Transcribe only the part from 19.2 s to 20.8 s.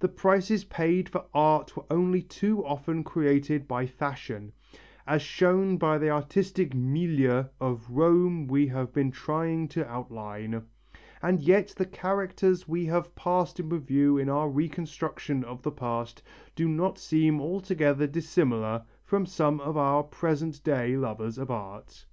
some of our present